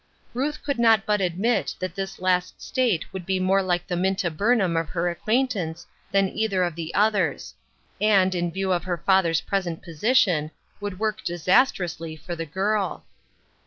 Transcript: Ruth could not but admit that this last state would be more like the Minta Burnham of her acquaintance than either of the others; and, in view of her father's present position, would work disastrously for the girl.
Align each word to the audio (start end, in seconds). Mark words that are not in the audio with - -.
Ruth 0.33 0.63
could 0.63 0.79
not 0.79 1.05
but 1.05 1.21
admit 1.21 1.75
that 1.77 1.93
this 1.93 2.17
last 2.19 2.59
state 2.59 3.13
would 3.13 3.23
be 3.23 3.39
more 3.39 3.61
like 3.61 3.85
the 3.85 3.95
Minta 3.95 4.31
Burnham 4.31 4.75
of 4.75 4.89
her 4.89 5.11
acquaintance 5.11 5.85
than 6.11 6.27
either 6.29 6.63
of 6.63 6.73
the 6.73 6.91
others; 6.95 7.53
and, 8.01 8.33
in 8.33 8.49
view 8.49 8.71
of 8.73 8.85
her 8.85 8.97
father's 8.97 9.41
present 9.41 9.83
position, 9.83 10.49
would 10.79 10.97
work 10.97 11.23
disastrously 11.23 12.15
for 12.15 12.35
the 12.35 12.47
girl. 12.47 13.05